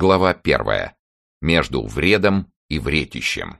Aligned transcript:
Глава 0.00 0.32
первая. 0.32 0.96
Между 1.40 1.84
вредом 1.84 2.52
и 2.68 2.78
вретищем. 2.78 3.58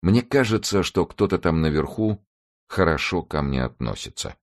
Мне 0.00 0.22
кажется, 0.22 0.84
что 0.84 1.06
кто-то 1.06 1.38
там 1.38 1.60
наверху 1.60 2.24
хорошо 2.68 3.24
ко 3.24 3.42
мне 3.42 3.64
относится. 3.64 4.36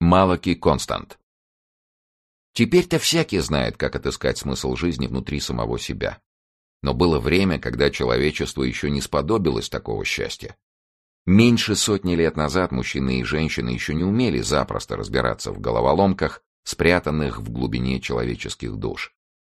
Малаки 0.00 0.54
Констант. 0.54 1.18
Теперь-то 2.54 2.98
всякий 2.98 3.40
знает, 3.40 3.76
как 3.76 3.94
отыскать 3.94 4.38
смысл 4.38 4.74
жизни 4.74 5.06
внутри 5.06 5.38
самого 5.38 5.78
себя. 5.78 6.22
Но 6.82 6.94
было 6.94 7.20
время, 7.20 7.58
когда 7.58 7.90
человечество 7.90 8.62
еще 8.62 8.88
не 8.88 9.02
сподобилось 9.02 9.68
такого 9.68 10.02
счастья. 10.06 10.56
Меньше 11.26 11.76
сотни 11.76 12.14
лет 12.14 12.38
назад 12.38 12.72
мужчины 12.72 13.20
и 13.20 13.22
женщины 13.22 13.68
еще 13.68 13.92
не 13.92 14.04
умели 14.04 14.40
запросто 14.40 14.96
разбираться 14.96 15.52
в 15.52 15.60
головоломках, 15.60 16.42
спрятанных 16.64 17.38
в 17.38 17.52
глубине 17.52 18.00
человеческих 18.00 18.74
душ. 18.76 19.14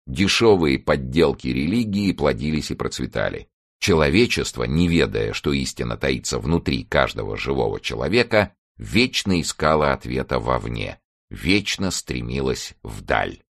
Дешевые 0.06 0.78
подделки 0.78 1.48
религии 1.48 2.12
плодились 2.12 2.70
и 2.70 2.74
процветали. 2.74 3.48
Человечество, 3.80 4.64
не 4.64 4.88
ведая, 4.88 5.32
что 5.32 5.52
истина 5.52 5.96
таится 5.96 6.38
внутри 6.38 6.84
каждого 6.84 7.36
живого 7.36 7.80
человека, 7.80 8.54
вечно 8.76 9.40
искало 9.40 9.92
ответа 9.92 10.38
вовне, 10.38 11.00
вечно 11.30 11.90
стремилось 11.90 12.74
вдаль. 12.82 13.42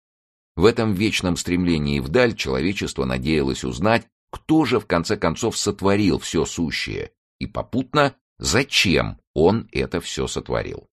В 0.56 0.64
этом 0.66 0.92
вечном 0.92 1.36
стремлении 1.36 2.00
вдаль 2.00 2.36
человечество 2.36 3.04
надеялось 3.04 3.64
узнать, 3.64 4.06
кто 4.30 4.64
же 4.64 4.78
в 4.78 4.86
конце 4.86 5.16
концов 5.16 5.56
сотворил 5.56 6.18
все 6.18 6.44
сущее, 6.44 7.10
и 7.38 7.46
попутно, 7.46 8.14
зачем 8.38 9.18
он 9.34 9.68
это 9.72 10.00
все 10.00 10.26
сотворил. 10.26 10.86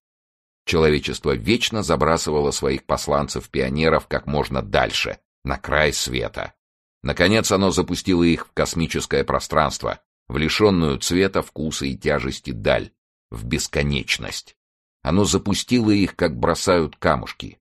Человечество 0.66 1.36
вечно 1.36 1.84
забрасывало 1.84 2.52
своих 2.52 2.86
посланцев-пионеров 2.86 4.08
как 4.08 4.26
можно 4.26 4.62
дальше, 4.62 5.20
на 5.48 5.58
край 5.58 5.94
света. 5.94 6.54
Наконец 7.02 7.52
оно 7.52 7.72
запустило 7.72 8.24
их 8.24 8.48
в 8.48 8.52
космическое 8.54 9.24
пространство, 9.24 10.02
в 10.28 10.38
лишенную 10.38 11.00
цвета, 11.00 11.42
вкуса 11.42 11.86
и 11.86 11.96
тяжести 11.96 12.52
даль, 12.52 12.92
в 13.32 13.46
бесконечность. 13.46 14.56
Оно 15.02 15.24
запустило 15.24 15.92
их, 15.92 16.16
как 16.16 16.38
бросают 16.38 16.98
камушки. 16.98 17.60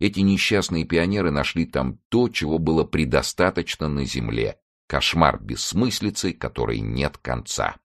Эти 0.00 0.20
несчастные 0.20 0.84
пионеры 0.84 1.30
нашли 1.30 1.64
там 1.64 2.00
то, 2.08 2.28
чего 2.28 2.58
было 2.58 2.84
предостаточно 2.84 3.88
на 3.88 4.04
Земле. 4.04 4.58
Кошмар 4.88 5.40
бессмыслицы, 5.40 6.32
которой 6.32 6.80
нет 6.80 7.18
конца. 7.18 7.76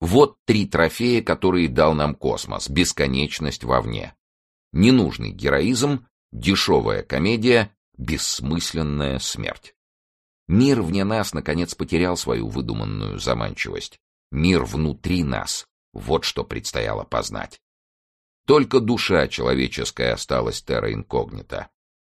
Вот 0.00 0.38
три 0.44 0.66
трофея, 0.66 1.22
которые 1.22 1.68
дал 1.68 1.94
нам 1.94 2.14
космос. 2.14 2.68
Бесконечность 2.68 3.64
вовне. 3.64 4.14
Ненужный 4.72 5.32
героизм, 5.32 6.06
дешевая 6.32 7.02
комедия, 7.02 7.75
бессмысленная 7.98 9.18
смерть. 9.18 9.74
Мир 10.48 10.82
вне 10.82 11.04
нас, 11.04 11.34
наконец, 11.34 11.74
потерял 11.74 12.16
свою 12.16 12.48
выдуманную 12.48 13.18
заманчивость. 13.18 13.98
Мир 14.30 14.64
внутри 14.64 15.24
нас— 15.24 15.66
вот 15.92 16.24
что 16.24 16.44
предстояло 16.44 17.04
познать. 17.04 17.60
Только 18.46 18.80
душа 18.80 19.26
человеческая 19.26 20.12
осталась 20.12 20.62
терра 20.62 20.92
инкогнита. 20.92 21.68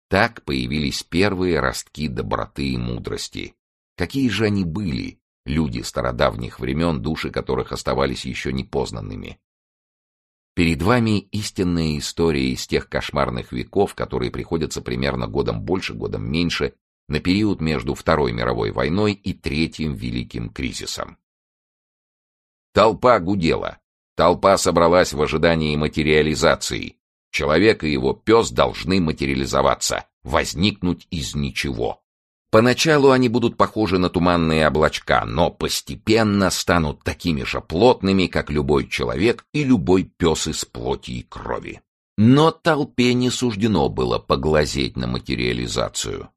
Так 0.09 0.43
появились 0.43 1.03
первые 1.03 1.59
ростки 1.59 2.07
доброты 2.07 2.69
и 2.69 2.77
мудрости. 2.77 3.55
Какие 3.95 4.29
же 4.29 4.45
они 4.45 4.63
были, 4.63 5.19
люди 5.45 5.81
стародавних 5.81 6.59
времен, 6.59 7.01
души 7.01 7.29
которых 7.29 7.71
оставались 7.71 8.25
еще 8.25 8.51
непознанными? 8.51 9.39
Перед 10.55 10.83
вами 10.83 11.19
истинная 11.31 11.97
история 11.97 12.51
из 12.51 12.67
тех 12.67 12.87
кошмарных 12.87 13.51
веков, 13.51 13.95
которые 13.95 14.29
приходятся 14.29 14.81
примерно 14.81 15.27
годом 15.27 15.61
больше, 15.61 15.95
годом 15.95 16.31
меньше, 16.31 16.75
на 17.07 17.19
период 17.19 17.59
между 17.59 17.95
Второй 17.95 18.33
мировой 18.33 18.71
войной 18.71 19.13
и 19.13 19.33
Третьим 19.33 19.93
Великим 19.93 20.49
кризисом. 20.49 21.17
Толпа 22.71 23.19
гудела. 23.19 23.79
Толпа 24.15 24.57
собралась 24.57 25.13
в 25.13 25.21
ожидании 25.21 25.75
материализации. 25.75 26.97
Человек 27.31 27.83
и 27.83 27.91
его 27.91 28.13
пес 28.13 28.51
должны 28.51 29.01
материализоваться, 29.01 30.05
возникнуть 30.21 31.07
из 31.09 31.33
ничего. 31.33 32.02
Поначалу 32.53 33.09
они 33.09 33.29
будут 33.29 33.57
похожи 33.57 33.97
на 33.97 34.11
туманные 34.11 34.67
облачка, 34.67 35.25
но 35.25 35.49
постепенно 35.49 36.51
станут 36.51 37.03
такими 37.03 37.41
же 37.41 37.61
плотными, 37.61 38.27
как 38.27 38.51
любой 38.51 38.87
человек 38.87 39.43
и 39.53 39.63
любой 39.63 40.03
пес 40.03 40.47
из 40.47 40.63
плоти 40.63 41.09
и 41.09 41.23
крови. 41.23 41.81
Но 42.15 42.51
толпе 42.51 43.15
не 43.15 43.31
суждено 43.31 43.89
было 43.89 44.19
поглазеть 44.19 44.95
на 44.97 45.07
материализацию. 45.07 46.29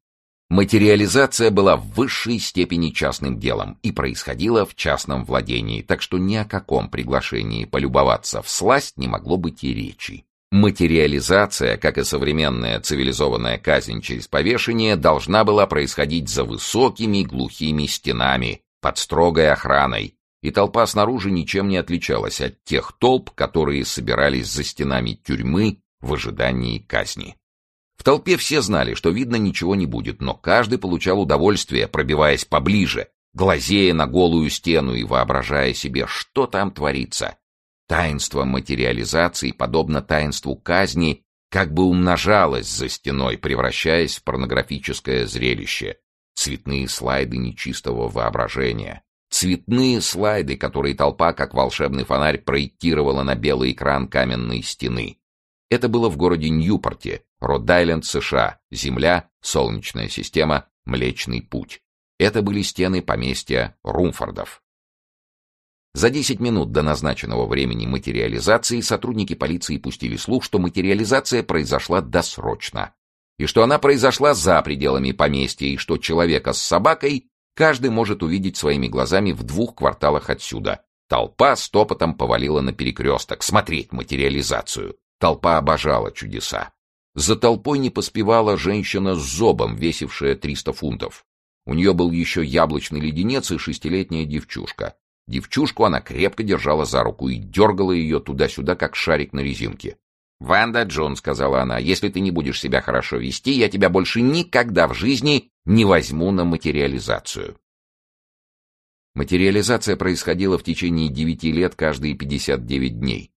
Материализация 0.49 1.51
была 1.51 1.77
в 1.77 1.87
высшей 1.89 2.39
степени 2.39 2.89
частным 2.89 3.39
делом 3.39 3.77
и 3.83 3.91
происходила 3.91 4.65
в 4.65 4.73
частном 4.73 5.23
владении, 5.23 5.83
так 5.83 6.01
что 6.01 6.17
ни 6.17 6.33
о 6.33 6.45
каком 6.45 6.89
приглашении 6.89 7.65
полюбоваться 7.65 8.41
в 8.41 8.49
сласть 8.49 8.97
не 8.97 9.07
могло 9.07 9.37
быть 9.37 9.63
и 9.63 9.71
речи. 9.71 10.25
Материализация, 10.51 11.75
как 11.75 11.97
и 11.97 12.05
современная 12.05 12.79
цивилизованная 12.79 13.57
казнь 13.57 14.01
через 14.01 14.29
повешение, 14.29 14.95
должна 14.95 15.43
была 15.43 15.67
происходить 15.67 16.29
за 16.29 16.45
высокими 16.45 17.23
глухими 17.23 17.85
стенами, 17.85 18.61
под 18.81 18.97
строгой 18.97 19.51
охраной, 19.51 20.15
и 20.41 20.51
толпа 20.51 20.85
снаружи 20.87 21.31
ничем 21.31 21.67
не 21.67 21.75
отличалась 21.75 22.39
от 22.39 22.63
тех 22.63 22.93
толп, 22.93 23.31
которые 23.31 23.83
собирались 23.83 24.47
за 24.47 24.63
стенами 24.63 25.19
тюрьмы 25.21 25.79
в 25.99 26.13
ожидании 26.13 26.79
казни. 26.79 27.35
В 27.97 28.03
толпе 28.03 28.37
все 28.37 28.61
знали, 28.61 28.93
что 28.93 29.09
видно 29.09 29.35
ничего 29.35 29.75
не 29.75 29.85
будет, 29.87 30.21
но 30.21 30.33
каждый 30.35 30.77
получал 30.77 31.19
удовольствие, 31.19 31.87
пробиваясь 31.87 32.45
поближе, 32.45 33.09
глазея 33.33 33.93
на 33.93 34.07
голую 34.07 34.49
стену 34.49 34.93
и 34.93 35.03
воображая 35.03 35.73
себе, 35.73 36.05
что 36.07 36.45
там 36.45 36.71
творится. 36.71 37.37
Таинство 37.87 38.43
материализации, 38.43 39.51
подобно 39.51 40.01
таинству 40.01 40.55
казни, 40.55 41.23
как 41.49 41.73
бы 41.73 41.83
умножалось 41.83 42.69
за 42.69 42.89
стеной, 42.89 43.37
превращаясь 43.37 44.17
в 44.17 44.23
порнографическое 44.23 45.25
зрелище. 45.25 45.97
Цветные 46.33 46.87
слайды 46.89 47.37
нечистого 47.37 48.09
воображения. 48.09 49.03
Цветные 49.29 50.01
слайды, 50.01 50.57
которые 50.57 50.95
толпа, 50.95 51.33
как 51.33 51.53
волшебный 51.53 52.03
фонарь, 52.03 52.37
проектировала 52.37 53.23
на 53.23 53.35
белый 53.35 53.71
экран 53.71 54.07
каменной 54.07 54.61
стены. 54.61 55.19
Это 55.69 55.89
было 55.89 56.09
в 56.09 56.17
городе 56.17 56.49
Ньюпорте, 56.49 57.23
Род-Айленд, 57.39 58.05
США, 58.05 58.59
Земля, 58.71 59.29
Солнечная 59.41 60.07
система, 60.07 60.67
Млечный 60.85 61.41
Путь. 61.41 61.81
Это 62.19 62.41
были 62.41 62.61
стены 62.61 63.01
поместья 63.01 63.75
Румфордов. 63.83 64.61
За 65.97 66.11
10 66.11 66.39
минут 66.39 66.71
до 66.71 66.83
назначенного 66.83 67.47
времени 67.47 67.87
материализации 67.87 68.81
сотрудники 68.81 69.33
полиции 69.33 69.79
пустили 69.79 70.15
слух, 70.15 70.43
что 70.43 70.59
материализация 70.59 71.41
произошла 71.41 72.01
досрочно, 72.01 72.93
и 73.39 73.47
что 73.47 73.63
она 73.63 73.79
произошла 73.79 74.35
за 74.35 74.61
пределами 74.61 75.11
поместья, 75.11 75.65
и 75.65 75.77
что 75.77 75.97
человека 75.97 76.53
с 76.53 76.61
собакой 76.61 77.31
каждый 77.55 77.89
может 77.89 78.21
увидеть 78.21 78.57
своими 78.57 78.87
глазами 78.87 79.31
в 79.31 79.41
двух 79.41 79.73
кварталах 79.73 80.29
отсюда. 80.29 80.83
Толпа 81.09 81.55
стопотом 81.55 82.13
повалила 82.13 82.61
на 82.61 82.73
перекресток 82.73 83.41
смотреть 83.41 83.91
материализацию. 83.91 84.97
Толпа 85.19 85.57
обожала 85.57 86.11
чудеса. 86.11 86.73
За 87.15 87.35
толпой 87.35 87.79
не 87.79 87.89
поспевала 87.89 88.55
женщина 88.55 89.15
с 89.15 89.23
зобом, 89.23 89.75
весившая 89.75 90.35
300 90.35 90.73
фунтов. 90.73 91.25
У 91.65 91.73
нее 91.73 91.95
был 91.95 92.11
еще 92.11 92.45
яблочный 92.45 92.99
леденец 92.99 93.49
и 93.49 93.57
шестилетняя 93.57 94.25
девчушка. 94.25 94.93
Девчушку 95.27 95.83
она 95.83 95.99
крепко 95.99 96.43
держала 96.43 96.85
за 96.85 97.03
руку 97.03 97.27
и 97.27 97.35
дергала 97.35 97.91
ее 97.91 98.19
туда-сюда, 98.19 98.75
как 98.75 98.95
шарик 98.95 99.33
на 99.33 99.41
резинке. 99.41 99.97
«Ванда 100.39 100.83
Джон»,— 100.83 101.15
сказала 101.17 101.61
она,— 101.61 101.77
«если 101.79 102.09
ты 102.09 102.19
не 102.19 102.31
будешь 102.31 102.59
себя 102.59 102.81
хорошо 102.81 103.17
вести, 103.17 103.51
я 103.51 103.69
тебя 103.69 103.89
больше 103.89 104.21
никогда 104.21 104.87
в 104.87 104.93
жизни 104.93 105.51
не 105.65 105.83
возьму 105.83 106.31
на 106.31 106.45
материализацию». 106.45 107.57
Материализация 109.15 109.95
происходила 109.95 110.59
в 110.59 110.63
течение 110.63 111.09
девяти 111.09 111.51
лет 111.51 111.73
каждые 111.75 112.13
59 112.13 112.99
дней. 112.99 113.31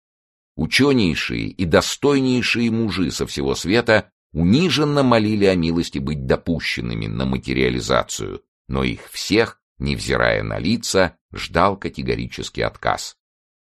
Ученейшие 0.56 1.48
и 1.48 1.64
достойнейшие 1.64 2.70
мужи 2.70 3.10
со 3.10 3.26
всего 3.26 3.54
света 3.54 4.10
униженно 4.32 5.02
молили 5.02 5.46
о 5.46 5.54
милости 5.54 5.98
быть 5.98 6.26
допущенными 6.26 7.06
на 7.06 7.25
материализацию, 7.25 8.42
но 8.69 8.84
их 8.84 9.08
всех, 9.10 9.59
невзирая 9.80 10.42
на 10.42 10.58
лица, 10.58 11.16
ждал 11.32 11.76
категорический 11.76 12.62
отказ. 12.62 13.16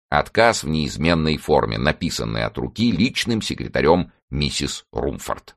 Отказ 0.09 0.63
в 0.63 0.69
неизменной 0.69 1.37
форме, 1.37 1.77
написанный 1.77 2.43
от 2.43 2.57
руки 2.57 2.91
личным 2.91 3.41
секретарем 3.41 4.11
миссис 4.29 4.85
Румфорд. 4.91 5.55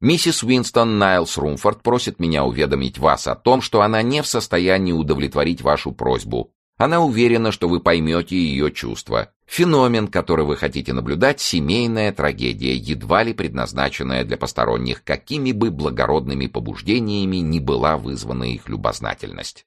Миссис 0.00 0.42
Уинстон 0.42 0.98
Найлс 0.98 1.36
Румфорд 1.36 1.82
просит 1.82 2.20
меня 2.20 2.44
уведомить 2.44 2.98
вас 2.98 3.26
о 3.26 3.36
том, 3.36 3.60
что 3.60 3.82
она 3.82 4.02
не 4.02 4.22
в 4.22 4.26
состоянии 4.26 4.92
удовлетворить 4.92 5.60
вашу 5.60 5.92
просьбу 5.92 6.54
Она 6.80 7.00
уверена, 7.00 7.52
что 7.52 7.68
вы 7.68 7.78
поймете 7.78 8.38
ее 8.38 8.72
чувства. 8.72 9.34
Феномен, 9.44 10.08
который 10.08 10.46
вы 10.46 10.56
хотите 10.56 10.94
наблюдать, 10.94 11.38
семейная 11.38 12.10
трагедия, 12.10 12.74
едва 12.74 13.22
ли 13.22 13.34
предназначенная 13.34 14.24
для 14.24 14.38
посторонних, 14.38 15.04
какими 15.04 15.52
бы 15.52 15.70
благородными 15.70 16.46
побуждениями 16.46 17.36
ни 17.36 17.58
была 17.58 17.98
вызвана 17.98 18.44
их 18.44 18.66
любознательность. 18.70 19.66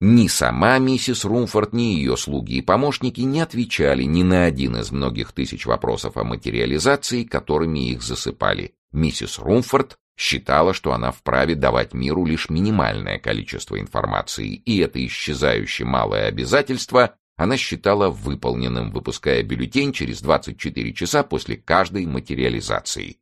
Ни 0.00 0.26
сама 0.26 0.78
миссис 0.78 1.24
Румфорд, 1.24 1.72
ни 1.72 1.94
ее 1.94 2.16
слуги 2.16 2.54
и 2.54 2.60
помощники 2.60 3.20
не 3.20 3.40
отвечали 3.40 4.02
ни 4.02 4.24
на 4.24 4.46
один 4.46 4.76
из 4.76 4.90
многих 4.90 5.30
тысяч 5.30 5.64
вопросов 5.64 6.16
о 6.16 6.24
материализации, 6.24 7.22
которыми 7.22 7.90
их 7.90 8.02
засыпали. 8.02 8.74
Миссис 8.90 9.38
Румфорд 9.38 9.96
считала, 10.16 10.74
что 10.74 10.92
она 10.92 11.10
вправе 11.10 11.54
давать 11.54 11.94
миру 11.94 12.24
лишь 12.24 12.48
минимальное 12.48 13.18
количество 13.18 13.78
информации, 13.78 14.54
и 14.54 14.78
это 14.78 15.04
исчезающее 15.04 15.86
малое 15.86 16.26
обязательство 16.28 17.16
она 17.36 17.56
считала 17.56 18.10
выполненным, 18.10 18.92
выпуская 18.92 19.42
бюллетень 19.42 19.92
через 19.92 20.22
24 20.22 20.92
часа 20.92 21.24
после 21.24 21.56
каждой 21.56 22.06
материализации. 22.06 23.18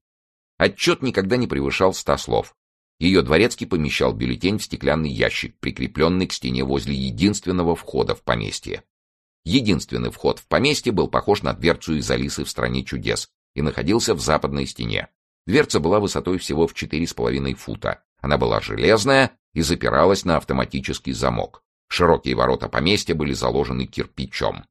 Отчет 0.59 1.03
никогда 1.03 1.37
не 1.37 1.47
превышал 1.47 1.95
100 1.95 2.17
слов. 2.19 2.55
Ее 3.01 3.23
дворецкий 3.23 3.67
помещал 3.67 4.13
бюллетень 4.13 4.59
в 4.59 4.63
стеклянный 4.63 5.11
ящик, 5.11 5.59
прикрепленный 5.59 6.27
к 6.27 6.33
стене 6.33 6.63
возле 6.63 6.95
единственного 6.95 7.75
входа 7.75 8.15
в 8.15 8.23
поместье. 8.23 8.83
Единственный 9.45 10.11
вход 10.11 10.39
в 10.39 10.47
поместье 10.47 10.93
был 10.93 11.09
похож 11.09 11.43
на 11.43 11.53
дверцу 11.53 11.95
из 11.95 12.09
Алисы 12.11 12.45
в 12.45 12.51
«Стране 12.51 12.85
чудес» 12.85 13.29
и 13.55 13.63
находился 13.63 14.15
в 14.15 14.21
западной 14.21 14.67
стене. 14.67 15.09
Дверца 15.47 15.81
была 15.81 16.01
высотой 16.01 16.39
всего 16.39 16.67
в 16.67 16.75
четыре 16.75 17.07
с 17.07 17.15
половиной 17.15 17.55
фута. 17.55 18.03
Она 18.21 18.39
была 18.39 18.61
железная 18.61 19.33
и 19.55 19.63
запиралась 19.63 20.25
на 20.25 20.37
автоматический 20.37 21.13
замок. 21.13 21.63
Широкие 21.89 22.35
ворота 22.35 22.69
поместья 22.69 23.15
были 23.15 23.33
заложены 23.33 23.87
кирпичом. 23.87 24.65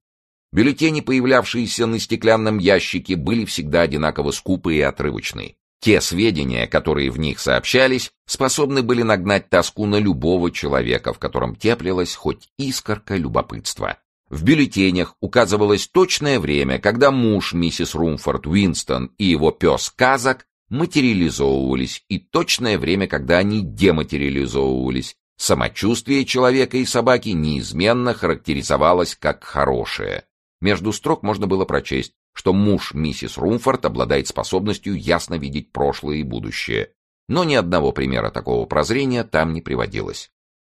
Бюллетени, 0.54 1.02
появлявшиеся 1.02 1.86
на 1.86 2.00
стеклянном 2.00 2.58
ящике, 2.58 3.16
были 3.16 3.46
всегда 3.46 3.82
одинаково 3.82 4.32
скупы 4.32 4.76
и 4.76 4.82
отрывочны. 4.82 5.56
Те 5.82 6.00
сведения, 6.00 6.68
которые 6.68 7.10
в 7.10 7.18
них 7.18 7.40
сообщались, 7.40 8.12
способны 8.28 8.84
были 8.84 9.02
нагнать 9.02 9.50
тоску 9.50 9.86
на 9.86 9.98
любого 9.98 10.52
человека, 10.52 11.14
в 11.14 11.20
котором 11.20 11.56
теплилась 11.56 12.16
хоть 12.16 12.50
искорка 12.58 13.16
любопытства. 13.16 13.98
В 14.30 14.44
бюллетенях 14.44 15.16
указывалось 15.20 15.88
точное 15.88 16.40
время, 16.40 16.80
когда 16.80 17.12
муж 17.12 17.54
миссис 17.54 17.96
Румфорд 17.96 18.48
Уинстон 18.48 19.12
и 19.18 19.26
его 19.26 19.52
пес 19.52 19.92
Казак 19.96 20.46
материализовывались, 20.72 22.04
и 22.10 22.18
точное 22.18 22.80
время, 22.80 23.08
когда 23.08 23.38
они 23.38 23.62
дематериализовывались. 23.62 25.16
Самочувствие 25.38 26.26
человека 26.26 26.78
и 26.78 26.86
собаки 26.86 27.30
неизменно 27.30 28.14
характеризовалось 28.16 29.16
как 29.16 29.44
хорошее. 29.44 30.24
Между 30.62 30.92
строк 30.92 31.24
можно 31.24 31.46
было 31.48 31.66
прочесть 31.66 32.14
что 32.34 32.54
муж 32.54 32.94
миссис 32.94 33.38
Румфорд 33.38 33.86
обладает 33.86 34.28
способностью 34.28 34.96
ясно 34.96 35.36
видеть 35.36 35.72
прошлое 35.72 36.18
и 36.18 36.24
будущее, 36.24 36.92
но 37.28 37.44
ни 37.44 37.56
одного 37.56 37.92
примера 37.92 38.30
такого 38.30 38.66
прозрения 38.66 39.24
там 39.24 39.54
не 39.54 39.62
приводилось. 39.62 40.32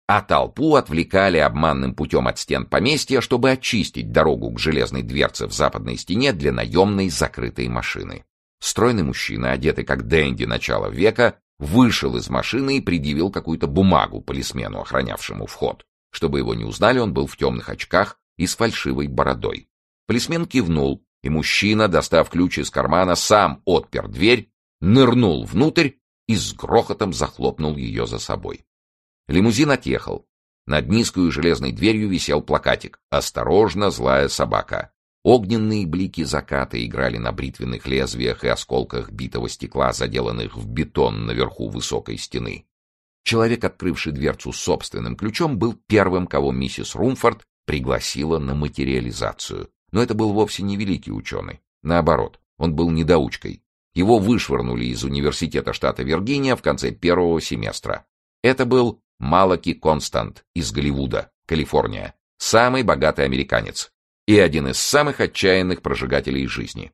А 0.07 0.21
толпу 0.21 0.75
отвлекали 0.75 1.38
обманным 1.38 1.95
путем 1.95 2.27
от 2.27 2.38
стен 2.38 2.65
поместья, 2.65 3.21
чтобы 3.21 3.51
очистить 3.51 4.12
дорогу 4.12 4.51
к 4.51 4.59
железной 4.59 5.01
дверце 5.01 5.47
в 5.47 5.53
западной 5.53 5.97
стене 5.97 6.31
для 6.31 6.51
наемной 6.51 7.09
закрытой 7.09 7.68
машины. 7.69 8.24
Стройный 8.65 9.03
мужчина, 9.03 9.51
одетый 9.51 9.85
как 9.85 10.07
Дэнди 10.07 10.45
начала 10.45 10.89
века, 10.89 11.38
вышел 11.59 12.15
из 12.15 12.31
машины 12.31 12.77
и 12.77 12.81
предъявил 12.81 13.29
какую-то 13.29 13.67
бумагу 13.67 14.21
полисмену, 14.21 14.81
охранявшему 14.81 15.45
вход. 15.45 15.85
Чтобы 16.09 16.39
его 16.39 16.56
не 16.56 16.63
узнали, 16.63 16.97
он 16.97 17.13
был 17.13 17.27
в 17.27 17.38
темных 17.38 17.69
очках 17.69 18.19
и 18.38 18.47
с 18.47 18.56
фальшивой 18.56 19.07
бородой. 19.07 19.69
Полисмен 20.07 20.47
кивнул, 20.47 21.06
и 21.21 21.29
мужчина, 21.29 21.88
достав 21.88 22.31
ключ 22.31 22.57
из 22.57 22.71
кармана, 22.71 23.13
сам 23.13 23.62
отпер 23.65 24.07
дверь, 24.07 24.50
нырнул 24.81 25.45
внутрь 25.45 25.91
и 26.27 26.35
с 26.35 26.51
грохотом 26.56 27.13
захлопнул 27.13 27.75
ее 27.75 28.07
за 28.07 28.18
собой. 28.18 28.65
Лимузин 29.27 29.69
отъехал. 29.69 30.25
Над 30.65 30.89
низкой 30.89 31.29
железной 31.29 31.71
дверью 31.71 32.09
висел 32.09 32.41
плакатик 32.41 33.00
«Осторожно, 33.11 33.91
злая 33.91 34.27
собака». 34.27 34.91
Огненные 35.25 35.88
блики 35.88 36.24
заката 36.24 36.86
играли 36.86 37.18
на 37.18 37.31
бритвенных 37.31 37.88
лезвиях 37.88 38.44
и 38.44 38.48
осколках 38.48 39.10
битого 39.10 39.50
стекла, 39.50 39.92
заделанных 39.92 40.56
в 40.56 40.68
бетон 40.68 41.25
наверху 41.25 41.68
высокой 41.68 42.19
стены. 42.19 42.68
Человек, 43.24 43.63
открывший 43.63 44.12
дверцу 44.12 44.54
собственным 44.54 45.16
ключом, 45.16 45.57
был 45.57 45.74
первым, 45.88 46.27
кого 46.27 46.51
миссис 46.51 46.94
Румфорд 46.94 47.42
пригласила 47.66 48.38
на 48.38 48.54
материализацию. 48.54 49.72
Но 49.92 50.04
это 50.04 50.13
был 50.13 50.31
вовсе 50.31 50.62
не 50.62 50.77
великий 50.77 51.12
ученый. 51.12 51.60
Наоборот, 51.81 52.39
он 52.60 52.75
был 52.75 52.92
недоучкой. 52.92 53.63
Его 53.95 54.19
вышвырнули 54.19 54.86
из 54.86 55.04
университета 55.04 55.74
штата 55.74 56.04
Виргиния 56.04 56.56
в 56.56 56.62
конце 56.62 56.92
первого 56.92 57.42
семестра. 57.42 58.06
Это 58.44 58.66
был 58.68 59.01
Малаки 59.18 59.74
Констант 59.74 60.45
из 60.54 60.71
Голливуда, 60.71 61.31
Калифорния, 61.48 62.13
самый 62.38 62.83
богатый 62.83 63.25
американец 63.25 63.92
и 64.27 64.38
один 64.39 64.68
из 64.68 64.77
самых 64.77 65.19
отчаянных 65.19 65.81
прожигателей 65.81 66.48
жизни. 66.48 66.92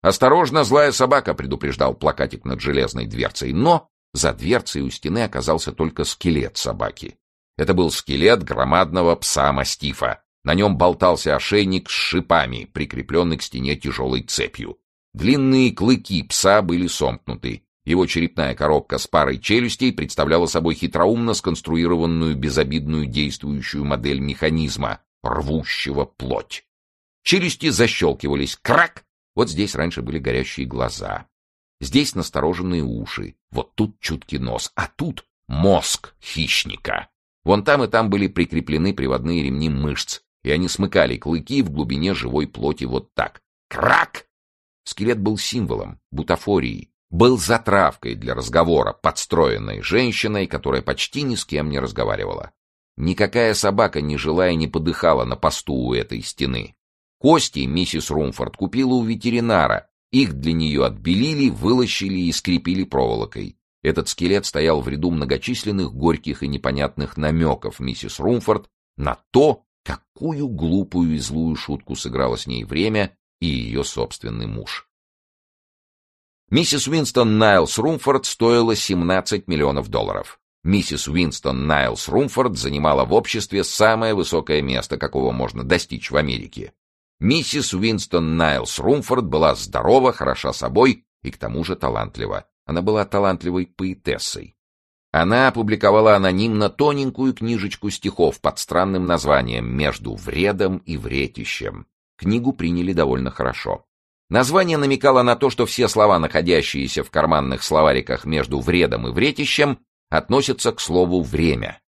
«Осторожно, 0.00 0.64
злая 0.64 0.92
собака!»— 0.92 1.34
предупреждал 1.34 1.94
плакатик 1.94 2.44
над 2.44 2.60
железной 2.60 3.06
дверцей, 3.06 3.52
но 3.52 3.88
за 4.12 4.32
дверцей 4.32 4.82
у 4.82 4.90
стены 4.90 5.24
оказался 5.24 5.72
только 5.72 6.04
скелет 6.04 6.56
собаки. 6.56 7.16
Это 7.56 7.74
был 7.74 7.90
скелет 7.90 8.42
громадного 8.42 9.14
пса-мастифа, 9.14 10.22
на 10.44 10.54
нем 10.54 10.76
болтался 10.76 11.36
ошейник 11.36 11.88
с 11.88 11.92
шипами, 11.92 12.68
прикрепленный 12.72 13.36
к 13.36 13.42
стене 13.42 13.76
тяжелой 13.76 14.22
цепью. 14.22 14.78
Длинные 15.14 15.72
клыки 15.72 16.22
пса 16.22 16.62
были 16.62 16.86
сомкнуты. 16.88 17.64
Его 17.84 18.06
черепная 18.06 18.54
коробка 18.54 18.98
с 18.98 19.06
парой 19.06 19.38
челюстей 19.38 19.92
представляла 19.92 20.46
собой 20.46 20.74
хитроумно 20.74 21.34
сконструированную 21.34 22.36
безобидную 22.36 23.06
действующую 23.06 23.84
модель 23.84 24.20
механизма, 24.20 25.00
рвущего 25.22 26.04
плоть. 26.04 26.64
Челюсти 27.22 27.70
защелкивались. 27.70 28.56
Крак! 28.56 29.04
Вот 29.34 29.48
здесь 29.48 29.74
раньше 29.74 30.02
были 30.02 30.18
горящие 30.18 30.66
глаза. 30.66 31.26
Здесь 31.80 32.14
настороженные 32.14 32.82
уши. 32.82 33.36
Вот 33.50 33.74
тут 33.74 33.98
чуткий 34.00 34.38
нос. 34.38 34.72
А 34.74 34.88
тут 34.88 35.26
мозг 35.48 36.14
хищника. 36.22 37.08
Вон 37.44 37.64
там 37.64 37.82
и 37.82 37.88
там 37.88 38.10
были 38.10 38.28
прикреплены 38.28 38.94
приводные 38.94 39.42
ремни 39.42 39.68
мышц, 39.68 40.20
и 40.44 40.50
они 40.50 40.68
смыкали 40.68 41.16
клыки 41.16 41.62
в 41.62 41.70
глубине 41.70 42.14
живой 42.14 42.46
плоти 42.46 42.84
вот 42.84 43.12
так. 43.14 43.42
Крак! 43.68 44.26
Скелет 44.84 45.20
был 45.20 45.38
символом, 45.38 46.00
бутафорией, 46.10 46.92
был 47.10 47.38
затравкой 47.38 48.14
для 48.14 48.34
разговора, 48.34 48.92
подстроенной 48.92 49.82
женщиной, 49.82 50.46
которая 50.46 50.82
почти 50.82 51.22
ни 51.22 51.34
с 51.34 51.44
кем 51.44 51.68
не 51.68 51.78
разговаривала. 51.78 52.52
Никакая 52.96 53.54
собака 53.54 54.00
не 54.00 54.16
жила 54.16 54.48
и 54.48 54.56
не 54.56 54.68
подыхала 54.68 55.24
на 55.24 55.36
посту 55.36 55.74
у 55.74 55.94
этой 55.94 56.22
стены. 56.22 56.76
Кости 57.22 57.60
миссис 57.66 58.10
Румфорд 58.10 58.56
купила 58.56 58.94
у 58.94 59.04
ветеринара, 59.04 59.88
их 60.10 60.34
для 60.34 60.52
нее 60.52 60.84
отбелили, 60.84 61.50
вылощили 61.50 62.18
и 62.18 62.32
скрепили 62.32 62.82
проволокой. 62.82 63.56
Этот 63.80 64.08
скелет 64.08 64.44
стоял 64.44 64.80
в 64.80 64.88
ряду 64.88 65.12
многочисленных 65.12 65.94
горьких 65.94 66.42
и 66.42 66.48
непонятных 66.48 67.16
намеков 67.16 67.78
миссис 67.78 68.18
Румфорд 68.18 68.68
на 68.96 69.20
то, 69.30 69.62
какую 69.84 70.48
глупую 70.48 71.14
и 71.14 71.18
злую 71.18 71.54
шутку 71.54 71.94
сыграло 71.94 72.36
с 72.36 72.48
ней 72.48 72.64
время 72.64 73.16
и 73.40 73.46
ее 73.46 73.84
собственный 73.84 74.48
муж. 74.48 74.88
Миссис 76.50 76.88
Уинстон 76.88 77.38
Найлс 77.38 77.78
Румфорд 77.78 78.26
стоила 78.26 78.74
17 78.74 79.46
миллионов 79.46 79.90
долларов. 79.90 80.40
Миссис 80.64 81.06
Уинстон 81.06 81.68
Найлс 81.68 82.08
Румфорд 82.08 82.58
занимала 82.58 83.04
в 83.04 83.12
обществе 83.12 83.62
самое 83.62 84.12
высокое 84.12 84.60
место, 84.60 84.96
какого 84.96 85.30
можно 85.30 85.62
достичь 85.62 86.10
в 86.10 86.16
Америке. 86.16 86.72
Миссис 87.22 87.72
Уинстон 87.72 88.36
Найлс 88.36 88.80
Румфорд 88.80 89.26
была 89.26 89.54
здорова, 89.54 90.12
хороша 90.12 90.52
собой 90.52 91.04
и 91.22 91.30
к 91.30 91.38
тому 91.38 91.62
же 91.62 91.76
талантлива. 91.76 92.46
Она 92.66 92.82
была 92.82 93.04
талантливой 93.04 93.66
поэтессой. 93.66 94.56
Она 95.12 95.46
опубликовала 95.46 96.16
анонимно 96.16 96.68
тоненькую 96.68 97.32
книжечку 97.32 97.90
стихов 97.90 98.40
под 98.40 98.58
странным 98.58 99.06
названием 99.06 99.72
«Между 99.72 100.16
вредом 100.16 100.78
и 100.78 100.96
вретищем». 100.96 101.86
Книгу 102.18 102.52
приняли 102.52 102.92
довольно 102.92 103.30
хорошо. 103.30 103.84
Название 104.28 104.76
намекало 104.76 105.22
на 105.22 105.36
то, 105.36 105.48
что 105.48 105.64
все 105.64 105.86
слова, 105.86 106.18
находящиеся 106.18 107.04
в 107.04 107.12
карманных 107.12 107.62
словариках 107.62 108.24
между 108.24 108.58
вредом 108.58 109.06
и 109.06 109.12
вретищем, 109.12 109.78
относятся 110.10 110.72
к 110.72 110.80
слову 110.80 111.22
«время». 111.22 111.78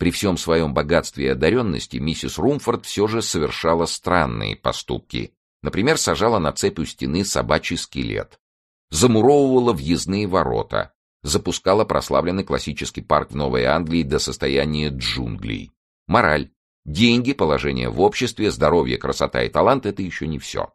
При 0.00 0.10
всем 0.10 0.38
своем 0.38 0.72
богатстве 0.72 1.26
и 1.26 1.28
одаренности 1.28 1.98
миссис 1.98 2.38
Румфорд 2.38 2.86
все 2.86 3.06
же 3.06 3.20
совершала 3.20 3.84
странные 3.84 4.56
поступки. 4.56 5.34
Например, 5.62 5.98
сажала 5.98 6.38
на 6.38 6.52
цепь 6.52 6.78
у 6.78 6.86
стены 6.86 7.22
собачий 7.22 7.76
скелет, 7.76 8.40
замуровывала 8.88 9.74
въездные 9.74 10.26
ворота, 10.26 10.94
запускала 11.22 11.84
прославленный 11.84 12.44
классический 12.44 13.02
парк 13.02 13.32
в 13.32 13.36
Новой 13.36 13.64
Англии 13.64 14.02
до 14.02 14.18
состояния 14.18 14.88
джунглей. 14.88 15.70
Мораль. 16.06 16.50
Деньги, 16.86 17.34
положение 17.34 17.90
в 17.90 18.00
обществе, 18.00 18.50
здоровье, 18.50 18.96
красота 18.96 19.42
и 19.42 19.50
талант— 19.50 19.84
это 19.84 20.00
еще 20.00 20.26
не 20.26 20.38
все. 20.38 20.72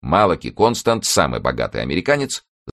Малаки 0.00 0.50
Констант, 0.50 1.04
самый 1.04 1.40
богатый 1.40 1.82
американец, 1.82 2.44